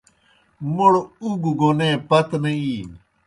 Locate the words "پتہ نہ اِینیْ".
2.09-2.97